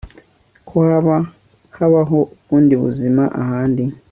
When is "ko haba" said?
0.67-1.15